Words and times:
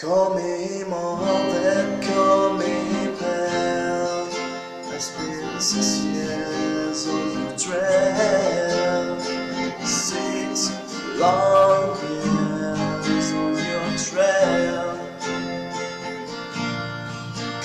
Call 0.00 0.36
me 0.36 0.84
mother, 0.84 1.98
call 2.00 2.56
me 2.56 3.08
pal. 3.18 4.28
I 4.94 4.98
spent 4.98 5.60
six 5.60 6.04
years 6.04 7.08
on 7.08 7.34
the 7.34 7.56
trail, 7.58 9.18
six 9.84 10.70
long 11.18 11.98
years 12.14 13.32
on 13.32 13.56
your 13.66 13.88
trail. 13.98 14.86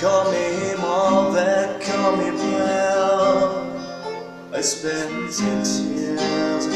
Call 0.00 0.32
me 0.32 0.74
mother, 0.74 1.78
call 1.82 2.16
me 2.16 2.30
pal. 2.32 3.62
I 4.52 4.60
spent 4.60 5.32
six 5.32 5.78
years 5.82 6.66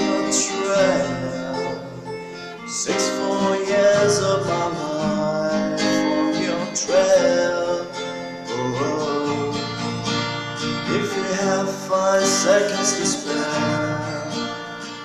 seconds 12.38 12.90
to 12.96 13.04
spare, 13.04 14.30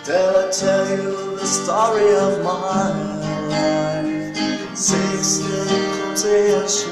then 0.05 0.35
I 0.35 0.51
tell 0.51 0.85
you 0.95 1.35
the 1.35 1.45
story 1.45 2.13
of 2.15 2.43
my 2.43 2.53
life. 3.49 4.77
Sixteen 4.77 5.65
clumsy 5.93 6.53
and 6.53 6.69
shy. 6.69 6.91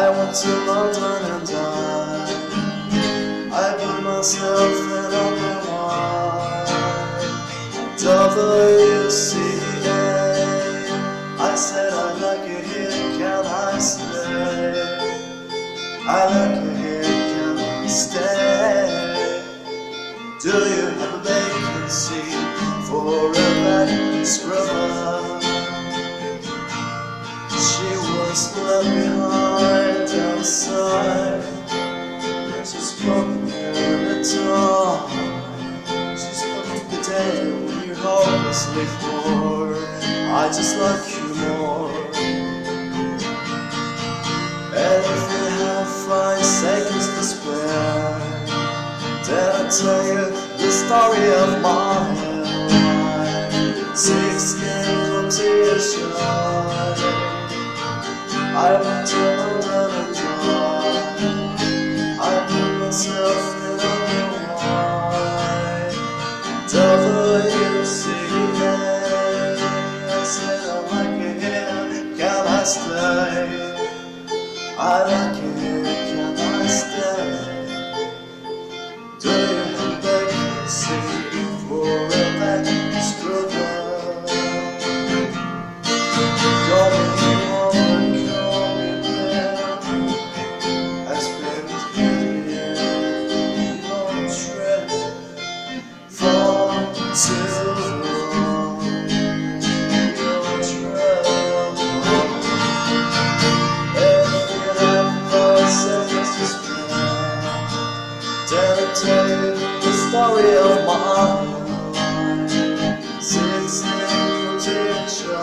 I 0.00 0.08
went 0.16 0.34
to 0.40 0.50
London 0.68 1.22
and 1.32 1.44
died. 1.46 2.30
I 3.52 3.64
put 3.78 3.98
myself 4.02 4.74
in 4.98 5.12
open 5.24 5.58
wide. 5.68 6.68
WCA. 7.98 9.33
Can 17.94 18.02
I 18.02 18.06
stay? 18.06 19.44
Do 20.42 20.48
you 20.48 20.86
have 20.98 21.14
a 21.14 21.22
vacancy 21.22 22.26
for 22.88 23.30
a 23.30 23.32
back 23.32 24.26
scrubber? 24.26 25.40
She 27.50 27.90
was 27.96 28.56
left 28.58 28.90
behind 28.90 30.10
outside. 30.10 31.42
She 32.66 32.78
spoke 32.78 33.28
in 33.28 34.04
the 34.08 34.16
time. 34.24 35.10
She 36.16 36.32
spoke 36.34 36.90
the 36.90 36.98
day 37.08 37.52
when 37.52 37.86
you're 37.86 37.96
hopelessly 37.96 38.86
poor. 39.00 39.76
I 40.34 40.48
just 40.48 40.76
like 40.78 41.04
you 41.16 41.23
tell 49.78 50.06
you 50.06 50.30
the 50.58 50.70
story 50.70 51.26
of 51.42 51.60
my 51.60 51.68
life. 52.14 53.96
Sixteen 53.96 54.84
clumsy 55.06 55.48
and 55.48 55.82
shy. 55.82 56.94
I 58.38 58.72
went 58.80 59.08
to 59.08 59.16
London 59.18 59.90
and 59.98 60.14
died. 60.14 61.58
I 62.20 62.32
put 62.48 62.70
myself 62.80 63.44
in 63.66 63.80
a 63.80 63.94
new 64.10 64.30
wine. 64.54 65.94
WCA. 66.70 68.14
I 70.06 70.24
said 70.24 70.62
I 70.70 70.72
like 70.90 71.20
it 71.20 71.36
here, 71.42 72.16
can 72.16 72.46
I 72.46 72.62
stay? 72.64 73.46
I 74.78 74.80
like 75.10 75.42
it 75.42 75.56
story 110.14 110.54
of 110.54 110.86
my 110.86 110.94
life. 111.42 111.82
Sixteen 113.20 113.90
potential. 114.54 115.42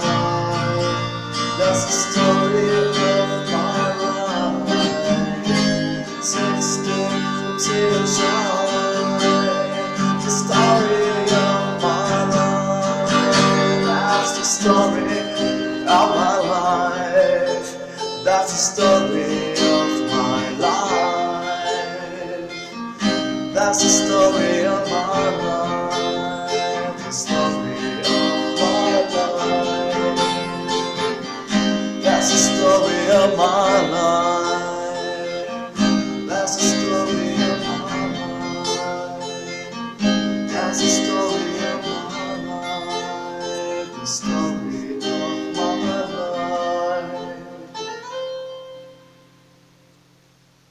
That's 1.59 1.82
the 1.88 1.96
story 2.08 2.68
of 2.80 2.96
my 3.52 3.84
life. 4.64 4.88
Sixteen 6.24 7.20
potential. 7.44 8.64
The 10.24 10.32
story 10.40 11.03
of 11.44 11.64
my 11.84 12.16
life. 12.32 13.12
That's 13.84 14.32
the 14.38 14.46
story 14.46 15.20
of 15.84 16.08
my 16.16 16.36
life. 16.53 17.70
That's 18.24 18.52
the 18.53 18.59
story 18.72 19.31
That's 23.64 23.84
the 23.84 23.90
story 23.90 24.66
of 24.66 24.90
my 24.90 25.30
life. 25.38 26.98
The 26.98 27.12
story 27.12 28.00
of 28.00 28.58
my 28.58 29.06
life. 29.14 30.18
That's 32.02 32.28
the 32.32 32.38
story 32.38 33.04
of 33.22 33.38
my 33.38 33.82
life. 33.92 35.78
That's 36.28 36.56
the 36.56 36.64
story 36.74 37.34
of 37.52 37.60
my 37.68 37.78
life. 38.18 39.30
That's 40.50 40.78
the 40.82 40.90
story 40.90 41.54
of 41.70 41.80
my 41.86 42.34
life. 42.50 43.90
The 43.94 44.06
story. 44.08 44.51